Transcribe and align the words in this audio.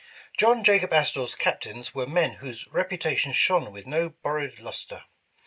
John 0.35 0.63
Jacob 0.63 0.93
Astor's 0.93 1.35
Captains 1.35 1.93
were 1.93 2.07
men 2.07 2.37
whose 2.41 2.65
reputa 2.65 3.15
tion 3.15 3.33
shone 3.33 3.71
with 3.71 3.85
no 3.85 4.09
borrowed 4.09 4.57
luster. 4.57 5.03